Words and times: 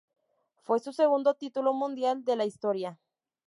Fue 0.63 0.79
su 0.79 0.93
segundo 0.93 1.35
título 1.35 1.73
mundial 1.73 2.25
de 2.25 2.35
la 2.35 2.45
historia. 2.45 2.97